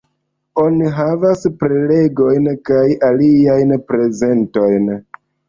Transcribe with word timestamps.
Oni 0.61 0.87
havas 0.95 1.43
prelegojn 1.59 2.49
kaj 2.71 2.81
aliajn 3.11 3.77
prezentojn. 3.93 4.91